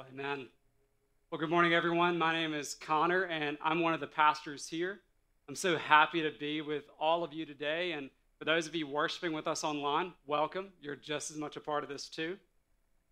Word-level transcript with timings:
Amen. 0.00 0.48
Well, 1.30 1.38
good 1.38 1.50
morning, 1.50 1.72
everyone. 1.72 2.18
My 2.18 2.32
name 2.32 2.52
is 2.52 2.74
Connor, 2.74 3.24
and 3.26 3.56
I'm 3.62 3.78
one 3.78 3.94
of 3.94 4.00
the 4.00 4.08
pastors 4.08 4.66
here. 4.66 4.98
I'm 5.48 5.54
so 5.54 5.78
happy 5.78 6.20
to 6.22 6.32
be 6.32 6.62
with 6.62 6.82
all 6.98 7.22
of 7.22 7.32
you 7.32 7.46
today. 7.46 7.92
And 7.92 8.10
for 8.36 8.44
those 8.44 8.66
of 8.66 8.74
you 8.74 8.88
worshiping 8.88 9.32
with 9.32 9.46
us 9.46 9.62
online, 9.62 10.12
welcome. 10.26 10.70
You're 10.80 10.96
just 10.96 11.30
as 11.30 11.36
much 11.36 11.56
a 11.56 11.60
part 11.60 11.84
of 11.84 11.88
this, 11.88 12.08
too. 12.08 12.36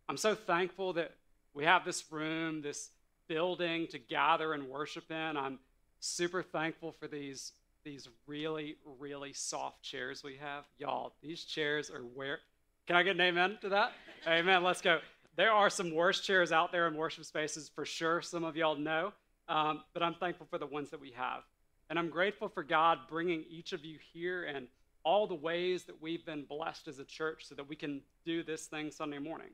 I'm 0.08 0.16
so 0.16 0.34
thankful 0.34 0.92
that 0.94 1.14
we 1.54 1.64
have 1.64 1.84
this 1.84 2.10
room, 2.10 2.62
this 2.62 2.90
building 3.28 3.86
to 3.88 3.98
gather 4.00 4.52
and 4.52 4.68
worship 4.68 5.08
in. 5.08 5.36
I'm 5.36 5.60
super 6.00 6.42
thankful 6.42 6.90
for 6.90 7.06
these, 7.06 7.52
these 7.84 8.08
really, 8.26 8.74
really 8.98 9.32
soft 9.32 9.84
chairs 9.84 10.24
we 10.24 10.36
have. 10.38 10.64
Y'all, 10.78 11.12
these 11.22 11.44
chairs 11.44 11.90
are 11.90 12.00
where. 12.00 12.40
Can 12.88 12.96
I 12.96 13.04
get 13.04 13.14
an 13.14 13.20
amen 13.20 13.58
to 13.60 13.68
that? 13.68 13.92
amen. 14.26 14.64
Let's 14.64 14.80
go 14.80 14.98
there 15.36 15.52
are 15.52 15.70
some 15.70 15.94
worse 15.94 16.20
chairs 16.20 16.52
out 16.52 16.72
there 16.72 16.86
in 16.86 16.96
worship 16.96 17.24
spaces 17.24 17.70
for 17.74 17.84
sure. 17.84 18.20
Some 18.20 18.44
of 18.44 18.56
y'all 18.56 18.76
know, 18.76 19.12
um, 19.48 19.82
but 19.94 20.02
I'm 20.02 20.14
thankful 20.14 20.46
for 20.50 20.58
the 20.58 20.66
ones 20.66 20.90
that 20.90 21.00
we 21.00 21.12
have. 21.12 21.42
And 21.88 21.98
I'm 21.98 22.10
grateful 22.10 22.48
for 22.48 22.62
God 22.62 22.98
bringing 23.08 23.44
each 23.50 23.72
of 23.72 23.84
you 23.84 23.98
here 24.12 24.44
and 24.44 24.66
all 25.04 25.26
the 25.26 25.34
ways 25.34 25.84
that 25.84 26.00
we've 26.00 26.24
been 26.24 26.44
blessed 26.44 26.88
as 26.88 26.98
a 26.98 27.04
church 27.04 27.46
so 27.48 27.54
that 27.54 27.68
we 27.68 27.76
can 27.76 28.02
do 28.24 28.42
this 28.42 28.66
thing 28.66 28.90
Sunday 28.90 29.18
morning. 29.18 29.48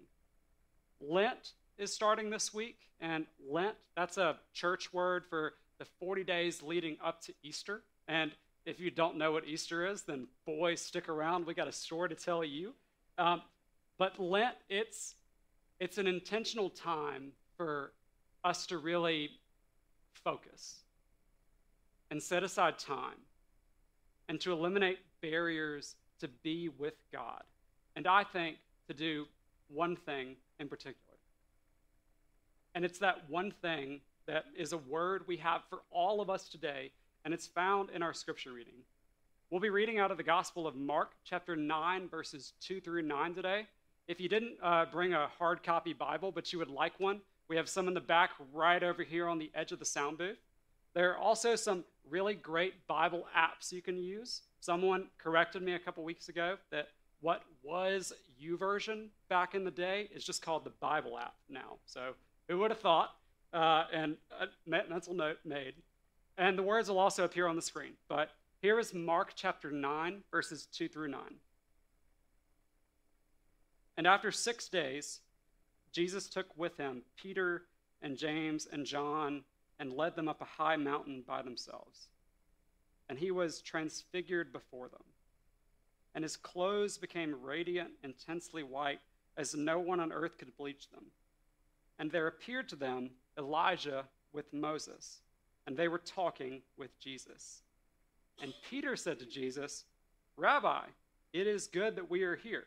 Lent 1.01 1.53
is 1.79 1.93
starting 1.93 2.29
this 2.29 2.53
week, 2.53 2.91
and 3.01 3.27
Lent, 3.49 3.77
that's 3.97 4.19
a 4.19 4.37
church 4.53 4.93
word 4.93 5.25
for 5.31 5.55
the 5.79 5.87
40 6.01 6.25
days 6.25 6.63
leading 6.63 6.97
up 7.03 7.23
to 7.23 7.33
Easter. 7.43 7.83
And 8.09 8.33
if 8.67 8.81
you 8.81 8.91
don't 8.91 9.17
know 9.17 9.33
what 9.33 9.47
Easter 9.47 9.87
is, 9.87 10.03
then 10.03 10.27
boy, 10.45 10.75
stick 10.75 11.09
around. 11.09 11.47
We 11.47 11.55
got 11.55 11.69
a 11.69 11.73
story 11.73 12.09
to 12.11 12.15
tell 12.15 12.45
you. 12.45 12.75
Um, 13.17 13.43
but 13.97 14.19
Lent, 14.19 14.57
it's 14.69 15.15
it's 15.81 15.99
an 15.99 16.07
intentional 16.07 16.71
time 16.71 17.33
for 17.57 17.93
us 18.45 18.67
to 18.67 18.79
really 18.79 19.31
focus 20.13 20.83
and 22.11 22.23
set 22.23 22.43
aside 22.43 22.79
time 22.79 23.19
and 24.29 24.41
to 24.41 24.53
eliminate 24.53 24.99
barriers 25.21 25.97
to 26.21 26.29
be 26.43 26.69
with 26.69 26.95
God. 27.13 27.43
And 27.97 28.07
I 28.07 28.25
think 28.25 28.57
to 28.89 28.95
do 28.95 29.27
one 29.69 29.97
thing 29.97 30.37
in 30.59 30.69
particular. 30.69 31.17
And 32.75 32.85
it's 32.85 32.99
that 32.99 33.29
one 33.29 33.53
thing 33.63 34.01
that 34.27 34.45
is 34.57 34.73
a 34.73 34.79
word 34.79 35.25
we 35.27 35.37
have 35.39 35.63
for 35.71 35.81
all 35.91 36.21
of 36.21 36.31
us 36.31 36.49
today, 36.49 36.91
and 37.25 37.33
it's 37.33 37.47
found 37.47 37.91
in 37.91 38.03
our 38.03 38.13
scripture 38.13 38.53
reading. 38.53 38.75
We'll 39.51 39.61
be 39.61 39.71
reading 39.71 39.99
out 39.99 40.11
of 40.11 40.17
the 40.17 40.23
Gospel 40.23 40.67
of 40.67 40.77
Mark, 40.77 41.13
chapter 41.25 41.57
9, 41.57 42.09
verses 42.09 42.53
2 42.61 42.81
through 42.81 43.03
9 43.03 43.35
today. 43.35 43.67
If 44.09 44.21
you 44.21 44.29
didn't 44.31 44.55
uh, 44.63 44.87
bring 44.91 45.13
a 45.13 45.29
hard 45.39 45.63
copy 45.63 45.93
Bible, 45.93 46.33
but 46.33 46.51
you 46.51 46.59
would 46.59 46.71
like 46.71 46.99
one, 46.99 47.21
we 47.47 47.57
have 47.57 47.69
some 47.69 47.89
in 47.89 47.95
the 47.95 48.01
back 48.01 48.31
right 48.55 48.83
over 48.83 49.03
here 49.03 49.29
on 49.29 49.39
the 49.39 49.51
edge 49.55 49.71
of 49.71 49.79
the 49.79 49.85
sound 49.85 50.17
booth. 50.17 50.39
There 50.95 51.13
are 51.13 51.19
also 51.19 51.55
some 51.57 51.85
really 52.09 52.33
great 52.33 52.87
Bible 52.87 53.27
apps 53.37 53.71
you 53.71 53.83
can 53.83 53.99
use. 53.99 54.41
Someone 54.61 55.09
corrected 55.19 55.63
me 55.63 55.75
a 55.75 55.79
couple 55.79 56.03
weeks 56.05 56.31
ago 56.31 56.57
that 56.71 56.89
what 57.21 57.43
was 57.63 58.15
YouVersion 58.43 59.09
back 59.29 59.55
in 59.55 59.63
the 59.63 59.71
day 59.71 60.09
is 60.15 60.25
just 60.25 60.41
called 60.41 60.65
the 60.65 60.73
Bible 60.81 61.19
app 61.19 61.35
now. 61.51 61.77
So 61.85 62.15
who 62.49 62.59
would 62.59 62.71
have 62.71 62.81
thought? 62.81 63.11
Uh, 63.53 63.85
and 63.93 64.17
a 64.41 64.47
mental 64.67 65.13
note 65.13 65.39
made. 65.45 65.75
And 66.39 66.57
the 66.57 66.63
words 66.63 66.89
will 66.89 66.99
also 66.99 67.25
appear 67.25 67.47
on 67.47 67.57
the 67.57 67.63
screen. 67.63 67.93
But 68.09 68.31
here 68.63 68.79
is 68.79 68.95
Mark 68.95 69.33
chapter 69.35 69.71
9, 69.71 70.23
verses 70.31 70.67
2 70.73 70.89
through 70.89 71.09
9. 71.09 71.21
And 73.99 74.07
after 74.07 74.31
six 74.31 74.69
days, 74.69 75.21
Jesus 75.93 76.29
took 76.29 76.57
with 76.57 76.77
him 76.77 77.03
Peter 77.21 77.65
and 78.01 78.17
James 78.17 78.69
and 78.71 78.87
John 78.87 79.43
and 79.81 79.93
led 79.93 80.15
them 80.15 80.29
up 80.29 80.41
a 80.41 80.45
high 80.45 80.77
mountain 80.77 81.25
by 81.27 81.43
themselves. 81.43 82.07
And 83.09 83.19
he 83.19 83.33
was 83.33 83.61
transfigured 83.61 84.53
before 84.53 84.89
them. 84.89 85.03
And 86.15 86.23
his 86.23 86.37
clothes 86.37 86.97
became 86.97 87.43
radiant, 87.43 87.91
intensely 88.05 88.63
white, 88.63 89.01
as 89.37 89.57
no 89.57 89.81
one 89.81 89.99
on 89.99 90.13
earth 90.13 90.39
could 90.39 90.57
bleach 90.57 90.89
them. 90.91 91.07
And 91.99 92.13
there 92.13 92.29
appeared 92.29 92.69
to 92.69 92.77
them 92.77 93.11
Elijah 93.37 94.05
with 94.33 94.53
Moses, 94.53 95.19
and 95.67 95.77
they 95.77 95.89
were 95.89 95.99
talking 95.99 96.63
with 96.77 96.97
Jesus. 97.01 97.63
And 98.41 98.55
Peter 98.71 98.95
said 98.95 99.19
to 99.19 99.27
Jesus, 99.27 99.85
Rabbi, 100.37 100.85
it 101.33 101.49
is 101.49 101.67
good 101.67 101.97
that 101.97 102.09
we 102.09 102.23
are 102.23 102.37
here. 102.37 102.67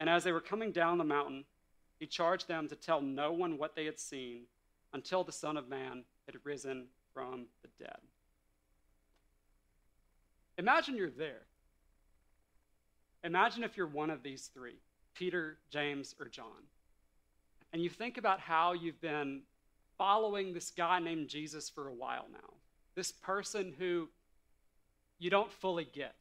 And 0.00 0.08
as 0.08 0.24
they 0.24 0.32
were 0.32 0.40
coming 0.40 0.72
down 0.72 0.98
the 0.98 1.04
mountain, 1.04 1.44
he 1.98 2.06
charged 2.06 2.48
them 2.48 2.68
to 2.68 2.76
tell 2.76 3.00
no 3.00 3.32
one 3.32 3.58
what 3.58 3.74
they 3.74 3.84
had 3.84 3.98
seen 3.98 4.42
until 4.92 5.24
the 5.24 5.32
Son 5.32 5.56
of 5.56 5.68
Man 5.68 6.04
had 6.26 6.36
risen 6.44 6.86
from 7.12 7.46
the 7.62 7.68
dead. 7.78 7.98
Imagine 10.56 10.96
you're 10.96 11.10
there. 11.10 11.42
Imagine 13.24 13.64
if 13.64 13.76
you're 13.76 13.86
one 13.86 14.10
of 14.10 14.22
these 14.22 14.50
three 14.54 14.76
Peter, 15.14 15.58
James, 15.70 16.14
or 16.20 16.28
John. 16.28 16.66
And 17.72 17.82
you 17.82 17.90
think 17.90 18.18
about 18.18 18.38
how 18.40 18.72
you've 18.72 19.00
been 19.00 19.42
following 19.96 20.54
this 20.54 20.70
guy 20.70 21.00
named 21.00 21.28
Jesus 21.28 21.68
for 21.68 21.88
a 21.88 21.94
while 21.94 22.26
now. 22.32 22.54
This 22.94 23.10
person 23.10 23.74
who 23.78 24.08
you 25.18 25.28
don't 25.28 25.52
fully 25.52 25.88
get. 25.92 26.14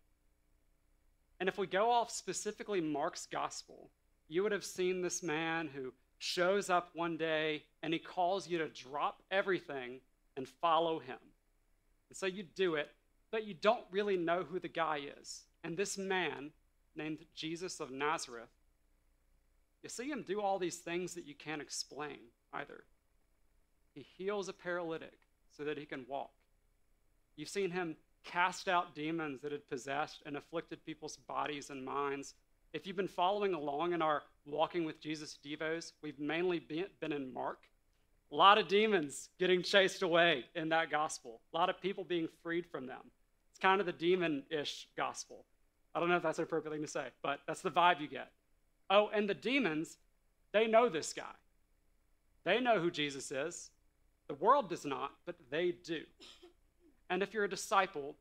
And 1.39 1.47
if 1.47 1.57
we 1.57 1.67
go 1.67 1.91
off 1.91 2.11
specifically 2.11 2.81
Mark's 2.81 3.27
gospel, 3.31 3.89
you 4.27 4.43
would 4.43 4.51
have 4.51 4.65
seen 4.65 5.01
this 5.01 5.21
man 5.21 5.69
who 5.73 5.93
shows 6.17 6.69
up 6.69 6.89
one 6.93 7.17
day 7.17 7.63
and 7.83 7.93
he 7.93 7.99
calls 7.99 8.47
you 8.47 8.57
to 8.57 8.67
drop 8.69 9.21
everything 9.29 9.99
and 10.35 10.47
follow 10.47 10.99
him. 10.99 11.17
And 12.09 12.17
so 12.17 12.25
you 12.25 12.43
do 12.43 12.75
it, 12.75 12.89
but 13.31 13.45
you 13.45 13.53
don't 13.53 13.83
really 13.91 14.17
know 14.17 14.43
who 14.43 14.59
the 14.59 14.67
guy 14.67 15.01
is. 15.19 15.43
And 15.63 15.77
this 15.77 15.97
man, 15.97 16.51
named 16.95 17.19
Jesus 17.35 17.79
of 17.79 17.91
Nazareth, 17.91 18.49
you 19.83 19.89
see 19.89 20.09
him 20.09 20.23
do 20.23 20.41
all 20.41 20.57
these 20.57 20.77
things 20.77 21.13
that 21.13 21.27
you 21.27 21.35
can't 21.35 21.61
explain 21.61 22.17
either. 22.53 22.83
He 23.93 24.05
heals 24.17 24.49
a 24.49 24.53
paralytic 24.53 25.19
so 25.55 25.63
that 25.63 25.77
he 25.77 25.85
can 25.85 26.05
walk. 26.07 26.31
You've 27.35 27.49
seen 27.49 27.71
him 27.71 27.95
cast 28.27 28.67
out 28.67 28.93
demons 28.93 29.41
that 29.41 29.51
had 29.51 29.67
possessed 29.69 30.21
and 30.25 30.37
afflicted 30.37 30.85
people's 30.85 31.17
bodies 31.17 31.69
and 31.69 31.83
minds. 31.83 32.35
If 32.73 32.85
you've 32.85 32.97
been 32.97 33.07
following 33.07 33.53
along 33.53 33.93
in 33.93 34.01
our 34.01 34.23
Walking 34.45 34.85
with 34.85 35.01
Jesus 35.01 35.39
Devos, 35.43 35.93
we've 36.01 36.19
mainly 36.19 36.59
been 36.59 37.11
in 37.11 37.33
Mark. 37.33 37.59
A 38.31 38.35
lot 38.35 38.57
of 38.57 38.67
demons 38.67 39.29
getting 39.39 39.61
chased 39.61 40.01
away 40.01 40.45
in 40.55 40.69
that 40.69 40.91
gospel, 40.91 41.41
a 41.53 41.57
lot 41.57 41.69
of 41.69 41.81
people 41.81 42.03
being 42.03 42.27
freed 42.43 42.65
from 42.65 42.85
them. 42.85 42.99
It's 43.51 43.59
kind 43.59 43.79
of 43.79 43.85
the 43.87 43.93
demon 43.93 44.43
ish 44.49 44.87
gospel. 44.95 45.45
I 45.95 45.99
don't 45.99 46.09
know 46.09 46.17
if 46.17 46.23
that's 46.23 46.37
an 46.37 46.43
appropriate 46.43 46.73
thing 46.73 46.83
to 46.83 46.87
say, 46.87 47.07
but 47.23 47.39
that's 47.47 47.61
the 47.61 47.71
vibe 47.71 48.01
you 48.01 48.07
get. 48.07 48.31
Oh, 48.89 49.09
and 49.13 49.27
the 49.29 49.33
demons, 49.33 49.97
they 50.53 50.67
know 50.67 50.89
this 50.89 51.13
guy. 51.13 51.23
They 52.43 52.59
know 52.59 52.79
who 52.79 52.91
Jesus 52.91 53.31
is. 53.31 53.69
The 54.27 54.35
world 54.35 54.69
does 54.69 54.85
not, 54.85 55.11
but 55.25 55.35
they 55.49 55.71
do. 55.71 56.01
And 57.09 57.23
if 57.23 57.33
you're 57.33 57.45
a 57.45 57.49
disciple, 57.49 58.15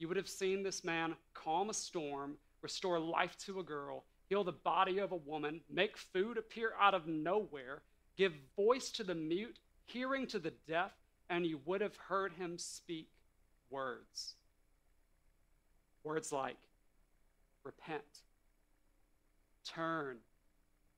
you 0.00 0.08
would 0.08 0.16
have 0.16 0.28
seen 0.28 0.62
this 0.62 0.82
man 0.82 1.14
calm 1.34 1.70
a 1.70 1.74
storm, 1.74 2.36
restore 2.62 2.98
life 2.98 3.36
to 3.44 3.60
a 3.60 3.62
girl, 3.62 4.04
heal 4.28 4.42
the 4.42 4.52
body 4.52 4.98
of 4.98 5.12
a 5.12 5.16
woman, 5.16 5.60
make 5.70 5.96
food 5.96 6.38
appear 6.38 6.72
out 6.80 6.94
of 6.94 7.06
nowhere, 7.06 7.82
give 8.16 8.32
voice 8.56 8.90
to 8.92 9.04
the 9.04 9.14
mute, 9.14 9.58
hearing 9.84 10.26
to 10.26 10.38
the 10.38 10.54
deaf, 10.66 10.92
and 11.28 11.46
you 11.46 11.60
would 11.66 11.82
have 11.82 11.96
heard 11.96 12.32
him 12.32 12.56
speak 12.56 13.08
words. 13.68 14.34
Words 16.02 16.32
like 16.32 16.56
repent, 17.62 18.02
turn, 19.64 20.16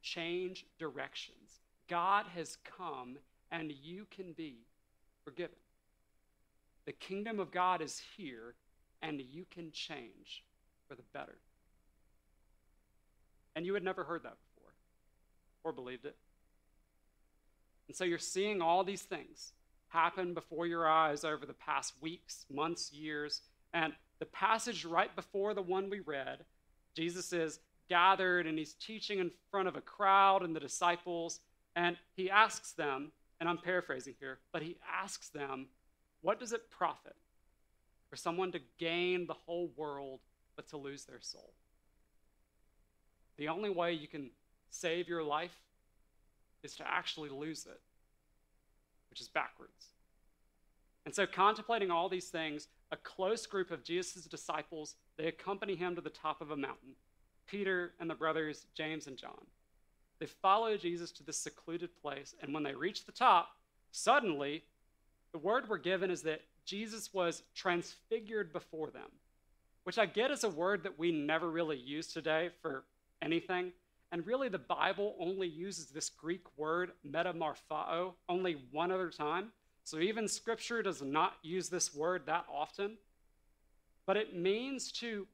change 0.00 0.64
directions. 0.78 1.60
God 1.88 2.26
has 2.34 2.56
come 2.78 3.16
and 3.50 3.72
you 3.72 4.06
can 4.10 4.32
be 4.32 4.58
forgiven. 5.24 5.56
The 6.86 6.92
kingdom 6.92 7.40
of 7.40 7.50
God 7.50 7.82
is 7.82 8.00
here, 8.16 8.54
and 9.02 9.20
you 9.20 9.44
can 9.50 9.70
change 9.72 10.44
for 10.88 10.94
the 10.94 11.02
better. 11.12 11.38
And 13.54 13.66
you 13.66 13.74
had 13.74 13.82
never 13.82 14.04
heard 14.04 14.22
that 14.22 14.36
before 14.54 14.72
or 15.64 15.72
believed 15.72 16.06
it. 16.06 16.16
And 17.88 17.96
so 17.96 18.04
you're 18.04 18.18
seeing 18.18 18.62
all 18.62 18.84
these 18.84 19.02
things 19.02 19.52
happen 19.88 20.32
before 20.32 20.66
your 20.66 20.88
eyes 20.88 21.24
over 21.24 21.44
the 21.44 21.52
past 21.52 21.94
weeks, 22.00 22.46
months, 22.50 22.92
years. 22.92 23.42
And 23.74 23.92
the 24.20 24.26
passage 24.26 24.84
right 24.84 25.14
before 25.14 25.52
the 25.52 25.62
one 25.62 25.90
we 25.90 26.00
read, 26.00 26.44
Jesus 26.96 27.32
is 27.32 27.60
gathered 27.88 28.46
and 28.46 28.56
he's 28.56 28.74
teaching 28.74 29.18
in 29.18 29.30
front 29.50 29.68
of 29.68 29.76
a 29.76 29.82
crowd 29.82 30.42
and 30.42 30.56
the 30.56 30.60
disciples. 30.60 31.40
And 31.76 31.96
he 32.14 32.30
asks 32.30 32.72
them, 32.72 33.12
and 33.40 33.48
I'm 33.48 33.58
paraphrasing 33.58 34.14
here, 34.20 34.38
but 34.52 34.62
he 34.62 34.78
asks 34.90 35.28
them, 35.28 35.66
What 36.22 36.38
does 36.38 36.52
it 36.52 36.70
profit 36.70 37.16
for 38.12 38.16
someone 38.16 38.52
to 38.52 38.60
gain 38.76 39.26
the 39.26 39.32
whole 39.32 39.70
world 39.74 40.20
but 40.54 40.68
to 40.68 40.76
lose 40.76 41.04
their 41.04 41.22
soul? 41.22 41.54
The 43.38 43.48
only 43.48 43.70
way 43.70 43.94
you 43.94 44.06
can 44.06 44.28
save 44.68 45.08
your 45.08 45.22
life 45.22 45.56
is 46.62 46.76
to 46.76 46.86
actually 46.86 47.30
lose 47.30 47.64
it, 47.64 47.80
which 49.08 49.22
is 49.22 49.28
backwards. 49.28 49.94
And 51.06 51.14
so, 51.14 51.24
contemplating 51.26 51.90
all 51.90 52.10
these 52.10 52.28
things, 52.28 52.68
a 52.90 52.98
close 52.98 53.46
group 53.46 53.70
of 53.70 53.82
Jesus' 53.82 54.26
disciples, 54.26 54.96
they 55.16 55.28
accompany 55.28 55.74
him 55.74 55.94
to 55.94 56.02
the 56.02 56.10
top 56.10 56.42
of 56.42 56.50
a 56.50 56.56
mountain. 56.56 56.90
Peter 57.46 57.94
and 57.98 58.10
the 58.10 58.14
brothers 58.14 58.66
James 58.74 59.06
and 59.06 59.16
John. 59.16 59.46
They 60.18 60.26
follow 60.26 60.76
Jesus 60.76 61.12
to 61.12 61.24
this 61.24 61.38
secluded 61.38 61.96
place, 62.02 62.34
and 62.42 62.52
when 62.52 62.62
they 62.62 62.74
reach 62.74 63.06
the 63.06 63.12
top, 63.12 63.56
suddenly 63.90 64.64
the 65.32 65.38
word 65.38 65.64
we're 65.66 65.78
given 65.78 66.10
is 66.10 66.20
that 66.24 66.42
Jesus 66.64 67.12
was 67.12 67.42
transfigured 67.54 68.52
before 68.52 68.90
them, 68.90 69.10
which 69.84 69.98
I 69.98 70.06
get 70.06 70.30
is 70.30 70.44
a 70.44 70.48
word 70.48 70.84
that 70.84 70.98
we 70.98 71.12
never 71.12 71.50
really 71.50 71.78
use 71.78 72.06
today 72.06 72.50
for 72.60 72.84
anything. 73.20 73.72
And 74.12 74.26
really, 74.26 74.48
the 74.48 74.58
Bible 74.58 75.16
only 75.18 75.48
uses 75.48 75.86
this 75.86 76.10
Greek 76.10 76.42
word, 76.58 76.92
metamorphao, 77.08 78.12
only 78.28 78.58
one 78.70 78.92
other 78.92 79.10
time. 79.10 79.52
So 79.84 79.98
even 79.98 80.28
Scripture 80.28 80.82
does 80.82 81.02
not 81.02 81.34
use 81.42 81.68
this 81.68 81.94
word 81.94 82.26
that 82.26 82.44
often. 82.52 82.98
But 84.06 84.16
it 84.16 84.36
means 84.36 84.92
to, 84.92 85.26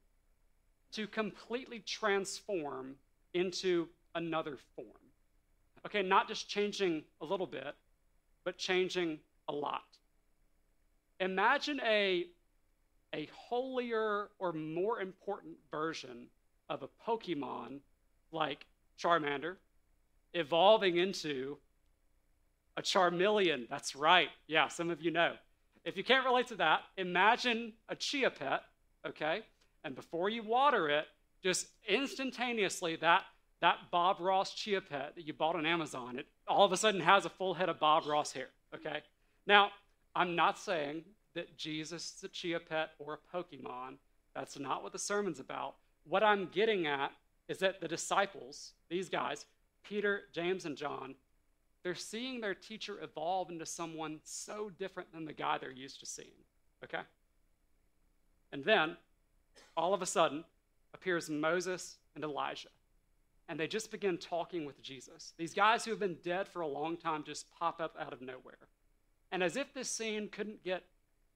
to 0.93 1.07
completely 1.07 1.79
transform 1.79 2.95
into 3.33 3.89
another 4.15 4.57
form. 4.75 4.87
Okay, 5.85 6.01
not 6.01 6.27
just 6.27 6.49
changing 6.49 7.03
a 7.21 7.25
little 7.25 7.47
bit, 7.47 7.75
but 8.43 8.57
changing 8.57 9.19
a 9.47 9.51
lot. 9.51 9.83
Imagine 11.19 11.81
a, 11.85 12.27
a 13.13 13.27
holier 13.33 14.29
or 14.39 14.53
more 14.53 15.01
important 15.01 15.57
version 15.71 16.27
of 16.69 16.83
a 16.83 16.89
Pokemon 17.07 17.79
like 18.31 18.65
Charmander, 18.97 19.55
evolving 20.33 20.97
into 20.97 21.57
a 22.77 22.81
Charmeleon. 22.81 23.67
That's 23.69 23.95
right. 23.95 24.29
Yeah, 24.47 24.67
some 24.67 24.89
of 24.89 25.01
you 25.01 25.11
know. 25.11 25.33
If 25.83 25.97
you 25.97 26.03
can't 26.03 26.25
relate 26.25 26.47
to 26.47 26.55
that, 26.55 26.81
imagine 26.97 27.73
a 27.87 27.95
chia 27.95 28.29
pet, 28.29 28.61
okay? 29.05 29.41
And 29.83 29.95
before 29.95 30.29
you 30.29 30.43
water 30.43 30.89
it, 30.89 31.05
just 31.41 31.67
instantaneously 31.87 32.97
that 32.97 33.23
that 33.61 33.91
Bob 33.91 34.17
Ross 34.19 34.53
chia 34.53 34.79
pet 34.79 35.15
that 35.15 35.27
you 35.27 35.33
bought 35.33 35.55
on 35.55 35.65
Amazon, 35.65 36.17
it 36.17 36.27
all 36.47 36.65
of 36.65 36.71
a 36.71 36.77
sudden 36.77 37.01
has 37.01 37.25
a 37.25 37.29
full 37.29 37.53
head 37.53 37.67
of 37.67 37.79
Bob 37.79 38.05
Ross 38.07 38.31
hair, 38.31 38.47
okay? 38.73 39.01
Now, 39.45 39.71
I'm 40.19 40.35
not 40.35 40.59
saying 40.59 41.03
that 41.33 41.57
Jesus 41.57 42.15
is 42.17 42.23
a 42.25 42.27
chia 42.27 42.59
pet 42.59 42.89
or 42.99 43.13
a 43.13 43.37
Pokemon. 43.37 43.93
That's 44.35 44.59
not 44.59 44.83
what 44.83 44.91
the 44.91 44.99
sermon's 44.99 45.39
about. 45.39 45.75
What 46.03 46.23
I'm 46.23 46.49
getting 46.51 46.87
at 46.87 47.13
is 47.47 47.59
that 47.59 47.79
the 47.79 47.87
disciples, 47.87 48.73
these 48.89 49.07
guys, 49.07 49.45
Peter, 49.81 50.23
James, 50.33 50.65
and 50.65 50.75
John, 50.75 51.15
they're 51.83 51.95
seeing 51.95 52.41
their 52.41 52.53
teacher 52.53 52.99
evolve 53.01 53.49
into 53.49 53.65
someone 53.65 54.19
so 54.25 54.69
different 54.77 55.13
than 55.13 55.23
the 55.23 55.31
guy 55.31 55.57
they're 55.57 55.71
used 55.71 56.01
to 56.01 56.05
seeing. 56.05 56.43
Okay? 56.83 57.03
And 58.51 58.65
then, 58.65 58.97
all 59.77 59.93
of 59.93 60.01
a 60.01 60.05
sudden, 60.05 60.43
appears 60.93 61.29
Moses 61.29 61.95
and 62.13 62.25
Elijah. 62.25 62.67
And 63.47 63.57
they 63.57 63.67
just 63.67 63.89
begin 63.89 64.17
talking 64.17 64.65
with 64.65 64.81
Jesus. 64.81 65.33
These 65.37 65.53
guys 65.53 65.85
who 65.85 65.91
have 65.91 65.99
been 66.01 66.17
dead 66.21 66.49
for 66.49 66.59
a 66.59 66.67
long 66.67 66.97
time 66.97 67.23
just 67.23 67.49
pop 67.57 67.79
up 67.79 67.95
out 67.97 68.11
of 68.11 68.21
nowhere. 68.21 68.57
And 69.31 69.43
as 69.43 69.55
if 69.55 69.73
this 69.73 69.89
scene 69.89 70.29
couldn't 70.29 70.63
get 70.63 70.83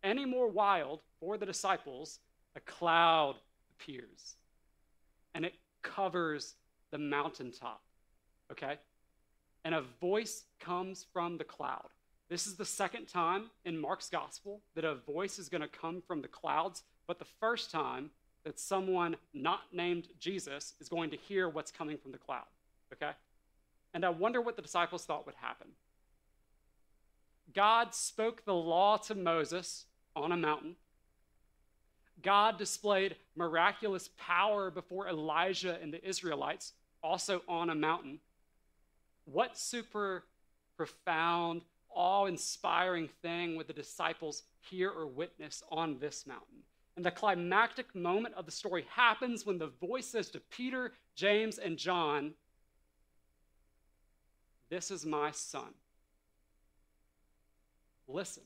any 0.04 0.26
more 0.26 0.48
wild 0.48 1.02
for 1.20 1.38
the 1.38 1.46
disciples, 1.46 2.20
a 2.56 2.60
cloud 2.60 3.36
appears. 3.72 4.36
And 5.36 5.46
it 5.46 5.54
covers 5.82 6.56
the 6.92 6.98
mountaintop. 6.98 7.82
Okay? 8.52 8.78
And 9.66 9.76
a 9.76 9.84
voice 10.02 10.44
comes 10.60 11.06
from 11.14 11.38
the 11.38 11.44
cloud. 11.44 11.88
This 12.30 12.48
is 12.48 12.56
the 12.56 12.66
second 12.66 13.08
time 13.08 13.50
in 13.66 13.80
Mark's 13.80 14.10
gospel 14.10 14.62
that 14.76 14.86
a 14.86 14.96
voice 14.96 15.40
is 15.40 15.50
going 15.50 15.62
to 15.62 15.68
come 15.68 16.02
from 16.06 16.22
the 16.22 16.28
clouds, 16.28 16.84
but 17.08 17.20
the 17.20 17.26
first 17.40 17.72
time 17.72 18.10
that 18.44 18.60
someone 18.60 19.16
not 19.34 19.62
named 19.72 20.08
Jesus 20.20 20.74
is 20.80 20.90
going 20.90 21.10
to 21.12 21.18
hear 21.18 21.48
what's 21.48 21.72
coming 21.72 21.98
from 21.98 22.12
the 22.12 22.18
cloud. 22.18 22.46
Okay? 22.92 23.12
And 23.94 24.04
I 24.04 24.10
wonder 24.10 24.42
what 24.42 24.56
the 24.56 24.62
disciples 24.62 25.06
thought 25.06 25.26
would 25.26 25.36
happen. 25.36 25.68
God 27.54 27.94
spoke 27.94 28.46
the 28.46 28.54
law 28.54 28.98
to 28.98 29.16
Moses 29.16 29.86
on 30.16 30.32
a 30.32 30.38
mountain. 30.38 30.76
God 32.22 32.58
displayed 32.58 33.16
miraculous 33.36 34.10
power 34.18 34.72
before 34.72 35.08
Elijah 35.08 35.78
and 35.82 35.94
the 35.94 36.08
Israelites, 36.08 36.74
also 37.04 37.42
on 37.48 37.70
a 37.70 37.76
mountain. 37.76 38.20
What 39.26 39.58
super 39.58 40.24
profound, 40.78 41.62
awe 41.90 42.26
inspiring 42.26 43.10
thing 43.22 43.56
would 43.56 43.68
the 43.68 43.74
disciples 43.74 44.44
hear 44.62 44.90
or 44.90 45.06
witness 45.06 45.64
on 45.72 46.00
this 46.00 46.26
mountain? 46.26 46.64
And 46.96 47.06
the 47.06 47.12
climactic 47.12 47.94
moment 47.96 48.36
of 48.36 48.46
the 48.46 48.52
story 48.52 48.86
happens 48.90 49.46
when 49.46 49.58
the 49.58 49.72
voice 49.82 50.08
says 50.08 50.30
to 50.32 50.40
Peter, 50.40 50.94
James, 51.16 51.58
and 51.58 51.78
John, 51.78 52.34
This 54.70 54.92
is 54.92 55.06
my 55.06 55.32
son. 55.32 55.74
Listen 58.08 58.44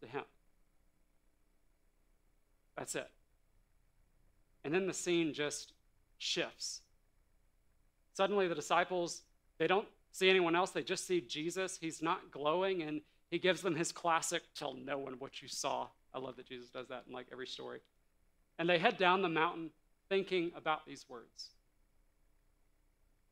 to 0.00 0.06
him. 0.06 0.24
That's 2.76 2.94
it. 2.94 3.10
And 4.64 4.74
then 4.74 4.86
the 4.86 4.94
scene 4.94 5.32
just 5.34 5.72
shifts. 6.18 6.80
Suddenly, 8.14 8.48
the 8.48 8.54
disciples, 8.54 9.22
they 9.58 9.66
don't 9.66 9.88
see 10.12 10.28
anyone 10.28 10.54
else, 10.54 10.70
they 10.70 10.82
just 10.82 11.06
see 11.06 11.20
Jesus. 11.20 11.78
He's 11.80 12.02
not 12.02 12.30
glowing, 12.30 12.82
and 12.82 13.00
he 13.30 13.38
gives 13.38 13.62
them 13.62 13.74
his 13.74 13.92
classic, 13.92 14.42
tell 14.54 14.74
no 14.74 14.98
one 14.98 15.14
what 15.14 15.40
you 15.40 15.48
saw. 15.48 15.88
I 16.14 16.18
love 16.18 16.36
that 16.36 16.46
Jesus 16.46 16.68
does 16.68 16.88
that 16.88 17.04
in 17.06 17.14
like 17.14 17.28
every 17.32 17.46
story. 17.46 17.80
And 18.58 18.68
they 18.68 18.78
head 18.78 18.98
down 18.98 19.22
the 19.22 19.28
mountain 19.28 19.70
thinking 20.08 20.52
about 20.54 20.86
these 20.86 21.06
words 21.08 21.50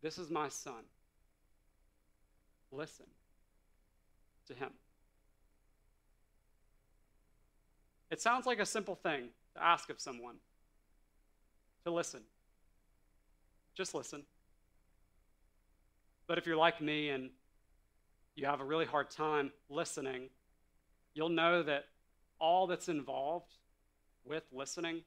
This 0.02 0.16
is 0.16 0.30
my 0.30 0.48
son. 0.48 0.84
Listen 2.72 3.06
to 4.50 4.56
him. 4.56 4.70
It 8.10 8.20
sounds 8.20 8.46
like 8.46 8.58
a 8.58 8.66
simple 8.66 8.96
thing 8.96 9.28
to 9.54 9.62
ask 9.62 9.88
of 9.88 10.00
someone 10.00 10.36
to 11.84 11.90
listen. 11.90 12.20
Just 13.74 13.94
listen. 13.94 14.22
But 16.26 16.38
if 16.38 16.46
you're 16.46 16.56
like 16.56 16.80
me 16.80 17.10
and 17.10 17.30
you 18.34 18.46
have 18.46 18.60
a 18.60 18.64
really 18.64 18.84
hard 18.84 19.10
time 19.10 19.52
listening, 19.68 20.28
you'll 21.14 21.28
know 21.28 21.62
that 21.62 21.84
all 22.40 22.66
that's 22.66 22.88
involved 22.88 23.54
with 24.24 24.44
listening, 24.52 25.02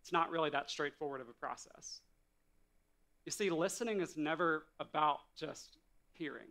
it's 0.00 0.12
not 0.12 0.30
really 0.30 0.50
that 0.50 0.70
straightforward 0.70 1.20
of 1.20 1.28
a 1.28 1.32
process. 1.32 2.00
You 3.26 3.32
see, 3.32 3.50
listening 3.50 4.00
is 4.00 4.16
never 4.16 4.64
about 4.78 5.18
just 5.36 5.76
hearing. 6.12 6.48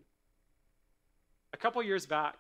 A 1.54 1.58
couple 1.58 1.82
years 1.84 2.06
back, 2.06 2.36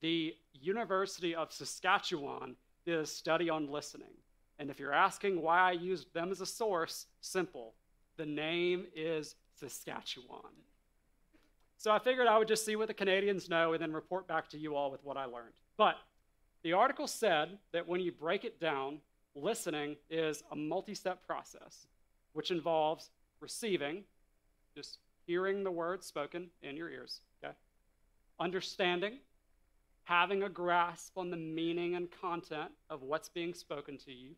the 0.00 0.34
University 0.52 1.34
of 1.34 1.52
Saskatchewan 1.52 2.56
did 2.84 2.98
a 2.98 3.06
study 3.06 3.48
on 3.48 3.70
listening. 3.70 4.14
And 4.58 4.70
if 4.70 4.78
you're 4.78 4.92
asking 4.92 5.40
why 5.40 5.60
I 5.60 5.72
used 5.72 6.12
them 6.12 6.30
as 6.30 6.40
a 6.40 6.46
source, 6.46 7.06
simple. 7.20 7.74
The 8.16 8.26
name 8.26 8.86
is 8.94 9.34
Saskatchewan. 9.54 10.52
So 11.78 11.90
I 11.90 11.98
figured 11.98 12.26
I 12.26 12.36
would 12.36 12.48
just 12.48 12.66
see 12.66 12.76
what 12.76 12.88
the 12.88 12.94
Canadians 12.94 13.48
know 13.48 13.72
and 13.72 13.82
then 13.82 13.92
report 13.92 14.28
back 14.28 14.50
to 14.50 14.58
you 14.58 14.76
all 14.76 14.90
with 14.90 15.02
what 15.02 15.16
I 15.16 15.24
learned. 15.24 15.54
But 15.78 15.96
the 16.62 16.74
article 16.74 17.06
said 17.06 17.56
that 17.72 17.88
when 17.88 18.02
you 18.02 18.12
break 18.12 18.44
it 18.44 18.60
down, 18.60 19.00
listening 19.34 19.96
is 20.10 20.42
a 20.52 20.56
multi 20.56 20.94
step 20.94 21.26
process, 21.26 21.86
which 22.34 22.50
involves 22.50 23.08
receiving, 23.40 24.04
just 24.74 24.98
hearing 25.26 25.64
the 25.64 25.70
words 25.70 26.06
spoken 26.06 26.50
in 26.62 26.76
your 26.76 26.90
ears? 26.90 27.22
Understanding, 28.40 29.18
having 30.04 30.42
a 30.42 30.48
grasp 30.48 31.18
on 31.18 31.30
the 31.30 31.36
meaning 31.36 31.94
and 31.94 32.08
content 32.10 32.70
of 32.88 33.02
what's 33.02 33.28
being 33.28 33.52
spoken 33.54 33.98
to 33.98 34.12
you, 34.12 34.30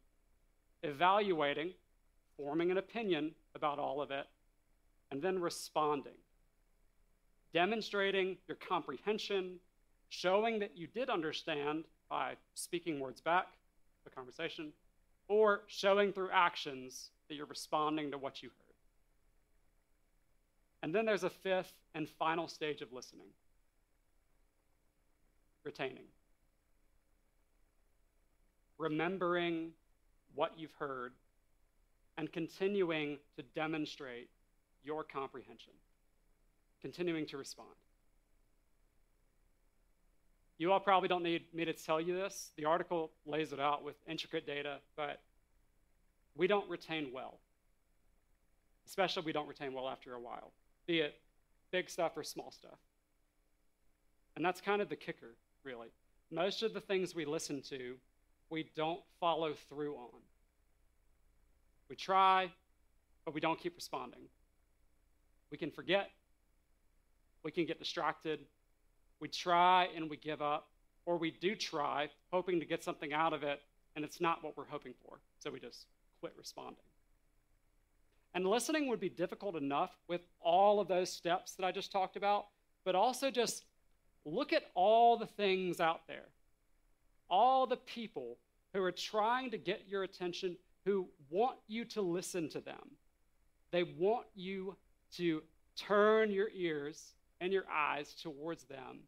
evaluating, 0.82 1.72
forming 2.36 2.70
an 2.72 2.78
opinion 2.78 3.32
about 3.54 3.78
all 3.78 4.02
of 4.02 4.10
it, 4.10 4.26
and 5.10 5.22
then 5.22 5.38
responding. 5.38 6.14
demonstrating 7.52 8.36
your 8.48 8.56
comprehension, 8.56 9.58
showing 10.08 10.58
that 10.58 10.76
you 10.76 10.86
did 10.86 11.08
understand 11.10 11.84
by 12.08 12.34
speaking 12.54 12.98
words 12.98 13.20
back, 13.20 13.48
the 14.04 14.10
conversation, 14.10 14.72
or 15.28 15.62
showing 15.66 16.12
through 16.12 16.30
actions 16.32 17.10
that 17.28 17.34
you're 17.34 17.46
responding 17.46 18.10
to 18.10 18.18
what 18.18 18.42
you 18.42 18.48
heard. 18.48 18.74
And 20.82 20.94
then 20.94 21.04
there's 21.04 21.24
a 21.24 21.30
fifth 21.30 21.72
and 21.94 22.08
final 22.08 22.48
stage 22.48 22.82
of 22.82 22.92
listening 22.92 23.28
retaining. 25.64 26.04
Remembering 28.78 29.70
what 30.34 30.52
you've 30.56 30.74
heard 30.78 31.12
and 32.18 32.32
continuing 32.32 33.18
to 33.36 33.42
demonstrate 33.54 34.28
your 34.84 35.04
comprehension, 35.04 35.72
continuing 36.80 37.26
to 37.26 37.36
respond. 37.36 37.68
You 40.58 40.72
all 40.72 40.80
probably 40.80 41.08
don't 41.08 41.22
need 41.22 41.42
me 41.52 41.64
to 41.64 41.72
tell 41.72 42.00
you 42.00 42.14
this. 42.14 42.52
The 42.56 42.64
article 42.64 43.10
lays 43.26 43.52
it 43.52 43.60
out 43.60 43.82
with 43.82 43.96
intricate 44.06 44.46
data, 44.46 44.78
but 44.96 45.20
we 46.36 46.46
don't 46.46 46.68
retain 46.68 47.10
well. 47.12 47.38
Especially, 48.86 49.22
we 49.24 49.32
don't 49.32 49.48
retain 49.48 49.72
well 49.72 49.88
after 49.88 50.14
a 50.14 50.20
while, 50.20 50.52
be 50.86 51.00
it 51.00 51.14
big 51.70 51.88
stuff 51.88 52.16
or 52.16 52.22
small 52.22 52.50
stuff. 52.50 52.78
And 54.36 54.44
that's 54.44 54.60
kind 54.60 54.80
of 54.80 54.88
the 54.88 54.96
kicker, 54.96 55.34
really. 55.64 55.88
Most 56.30 56.62
of 56.62 56.74
the 56.74 56.80
things 56.80 57.14
we 57.14 57.24
listen 57.24 57.62
to, 57.68 57.96
we 58.50 58.70
don't 58.74 59.00
follow 59.20 59.54
through 59.68 59.94
on. 59.96 60.20
We 61.88 61.96
try, 61.96 62.50
but 63.24 63.34
we 63.34 63.40
don't 63.40 63.58
keep 63.58 63.74
responding. 63.76 64.22
We 65.50 65.58
can 65.58 65.70
forget. 65.70 66.10
We 67.42 67.50
can 67.50 67.66
get 67.66 67.78
distracted. 67.78 68.40
We 69.20 69.28
try 69.28 69.88
and 69.94 70.08
we 70.08 70.16
give 70.16 70.40
up. 70.40 70.68
Or 71.04 71.16
we 71.16 71.32
do 71.32 71.56
try, 71.56 72.08
hoping 72.32 72.60
to 72.60 72.66
get 72.66 72.84
something 72.84 73.12
out 73.12 73.32
of 73.32 73.42
it, 73.42 73.60
and 73.96 74.04
it's 74.04 74.20
not 74.20 74.44
what 74.44 74.56
we're 74.56 74.66
hoping 74.66 74.94
for. 75.04 75.18
So 75.40 75.50
we 75.50 75.58
just 75.58 75.86
quit 76.20 76.32
responding. 76.38 76.84
And 78.34 78.46
listening 78.46 78.88
would 78.88 79.00
be 79.00 79.08
difficult 79.08 79.56
enough 79.56 79.90
with 80.08 80.22
all 80.40 80.78
of 80.78 80.86
those 80.88 81.10
steps 81.10 81.54
that 81.56 81.66
I 81.66 81.72
just 81.72 81.90
talked 81.90 82.16
about, 82.16 82.46
but 82.84 82.94
also 82.94 83.30
just 83.30 83.64
look 84.24 84.52
at 84.52 84.64
all 84.74 85.16
the 85.16 85.26
things 85.26 85.80
out 85.80 86.06
there, 86.06 86.28
all 87.28 87.66
the 87.66 87.76
people 87.76 88.38
who 88.72 88.82
are 88.82 88.92
trying 88.92 89.50
to 89.50 89.58
get 89.58 89.82
your 89.88 90.02
attention, 90.02 90.56
who 90.84 91.08
want 91.30 91.56
you 91.68 91.84
to 91.84 92.02
listen 92.02 92.48
to 92.50 92.60
them. 92.60 92.96
They 93.70 93.82
want 93.84 94.26
you 94.34 94.76
to 95.16 95.42
turn 95.76 96.30
your 96.30 96.48
ears 96.54 97.14
and 97.40 97.52
your 97.52 97.64
eyes 97.70 98.14
towards 98.14 98.64
them 98.64 99.00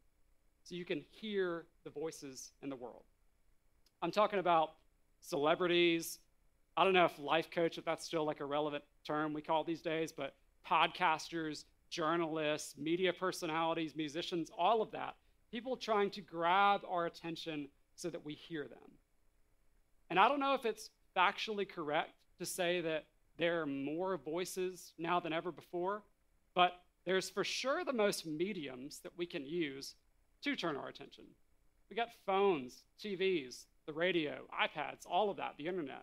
so 0.64 0.74
you 0.74 0.84
can 0.84 1.04
hear 1.10 1.66
the 1.84 1.90
voices 1.90 2.52
in 2.62 2.70
the 2.70 2.76
world. 2.76 3.04
I'm 4.02 4.10
talking 4.10 4.38
about 4.38 4.72
celebrities. 5.20 6.18
I 6.76 6.84
don't 6.84 6.94
know 6.94 7.04
if 7.04 7.18
life 7.18 7.50
coach, 7.50 7.78
if 7.78 7.84
that's 7.84 8.04
still 8.04 8.24
like 8.24 8.40
a 8.40 8.44
relevant 8.44 8.84
term 9.06 9.32
we 9.32 9.42
call 9.42 9.64
these 9.64 9.82
days, 9.82 10.12
but 10.12 10.34
podcasters, 10.68 11.64
journalists, 11.94 12.74
media 12.76 13.12
personalities, 13.12 13.94
musicians, 13.94 14.50
all 14.58 14.82
of 14.82 14.90
that. 14.90 15.14
People 15.52 15.76
trying 15.76 16.10
to 16.10 16.20
grab 16.20 16.80
our 16.88 17.06
attention 17.06 17.68
so 17.94 18.10
that 18.10 18.24
we 18.24 18.34
hear 18.34 18.64
them. 18.64 18.90
And 20.10 20.18
I 20.18 20.28
don't 20.28 20.40
know 20.40 20.54
if 20.54 20.66
it's 20.66 20.90
factually 21.16 21.68
correct 21.68 22.10
to 22.38 22.46
say 22.46 22.80
that 22.80 23.04
there 23.38 23.62
are 23.62 23.66
more 23.66 24.16
voices 24.16 24.92
now 24.98 25.20
than 25.20 25.32
ever 25.32 25.52
before, 25.52 26.02
but 26.54 26.72
there's 27.04 27.30
for 27.30 27.44
sure 27.44 27.84
the 27.84 27.92
most 27.92 28.26
mediums 28.26 29.00
that 29.04 29.12
we 29.16 29.26
can 29.26 29.46
use 29.46 29.94
to 30.42 30.56
turn 30.56 30.76
our 30.76 30.88
attention. 30.88 31.24
We 31.88 31.96
got 31.96 32.08
phones, 32.26 32.82
TVs, 33.02 33.66
the 33.86 33.92
radio, 33.92 34.38
iPads, 34.52 35.06
all 35.08 35.30
of 35.30 35.36
that, 35.36 35.54
the 35.58 35.66
internet. 35.68 36.02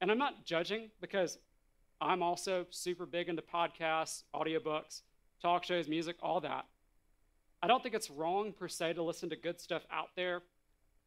And 0.00 0.10
I'm 0.10 0.18
not 0.18 0.44
judging 0.44 0.90
because 1.00 1.38
I'm 2.00 2.22
also 2.22 2.66
super 2.70 3.06
big 3.06 3.28
into 3.28 3.42
podcasts, 3.42 4.24
audiobooks, 4.34 5.02
talk 5.40 5.64
shows, 5.64 5.88
music, 5.88 6.16
all 6.22 6.40
that. 6.40 6.66
I 7.62 7.66
don't 7.66 7.82
think 7.82 7.94
it's 7.94 8.10
wrong 8.10 8.52
per 8.52 8.68
se 8.68 8.94
to 8.94 9.02
listen 9.02 9.30
to 9.30 9.36
good 9.36 9.60
stuff 9.60 9.82
out 9.90 10.08
there, 10.16 10.42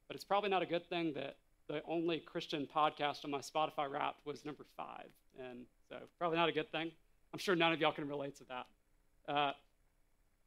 but 0.08 0.16
it's 0.16 0.26
probably 0.26 0.50
not 0.50 0.62
a 0.62 0.66
good 0.66 0.90
thing 0.90 1.14
that 1.14 1.38
the 1.68 1.82
only 1.88 2.20
Christian 2.20 2.68
podcast 2.74 3.26
on 3.26 3.32
my 3.32 3.40
Spotify 3.40 3.90
Wrapped 3.90 4.26
was 4.26 4.46
number 4.46 4.66
five. 4.76 5.10
And 5.40 5.66
so, 5.90 5.98
probably 6.18 6.38
not 6.38 6.50
a 6.50 6.54
good 6.54 6.72
thing. 6.72 6.92
I'm 7.34 7.40
sure 7.40 7.56
none 7.56 7.74
of 7.74 7.80
y'all 7.80 7.92
can 7.92 8.08
relate 8.08 8.38
to 8.38 8.44
that. 8.46 9.32
Uh, 9.32 9.52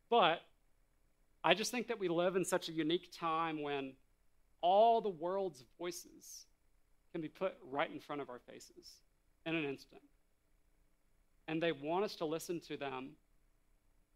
but 0.09 0.41
I 1.45 1.55
just 1.55 1.71
think 1.71 1.89
that 1.89 1.99
we 1.99 2.09
live 2.09 2.37
in 2.37 2.45
such 2.45 2.69
a 2.69 2.73
unique 2.73 3.11
time 3.17 3.63
when 3.63 3.93
all 4.63 5.01
the 5.01 5.11
world's 5.11 5.65
voices 5.79 6.47
can 7.13 7.21
be 7.21 7.29
put 7.29 7.55
right 7.71 7.91
in 7.91 8.01
front 8.01 8.21
of 8.21 8.31
our 8.31 8.41
faces 8.51 9.01
in 9.47 9.55
an 9.55 9.65
instant. 9.65 10.03
And 11.51 11.61
they 11.61 11.73
want 11.73 12.05
us 12.05 12.15
to 12.17 12.25
listen 12.25 12.61
to 12.69 12.77
them 12.77 13.11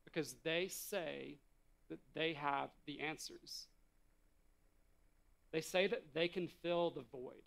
because 0.04 0.36
they 0.44 0.68
say 0.68 1.34
that 1.90 1.98
they 2.14 2.32
have 2.34 2.68
the 2.86 3.00
answers. 3.00 3.66
They 5.50 5.60
say 5.60 5.88
that 5.88 6.04
they 6.14 6.28
can 6.28 6.46
fill 6.46 6.90
the 6.90 7.02
void 7.10 7.42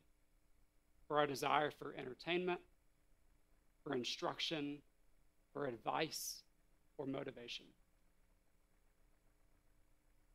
for 1.08 1.20
our 1.20 1.26
desire 1.26 1.72
for 1.72 1.96
entertainment, 1.98 2.60
for 3.82 3.96
instruction, 3.96 4.80
for 5.54 5.68
advice, 5.68 6.44
or 6.98 7.08
motivation. 7.08 7.66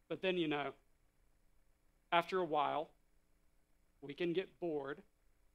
But 0.09 0.23
then, 0.23 0.39
you 0.39 0.49
know, 0.49 0.71
after 2.11 2.39
a 2.39 2.45
while, 2.47 2.89
we 4.01 4.15
can 4.15 4.33
get 4.33 4.59
bored 4.61 5.03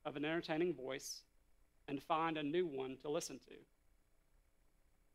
of 0.05 0.17
an 0.17 0.23
entertaining 0.23 0.75
voice 0.75 1.21
and 1.87 1.99
find 2.03 2.37
a 2.37 2.43
new 2.43 2.67
one 2.67 2.97
to 3.01 3.09
listen 3.09 3.39
to. 3.47 3.55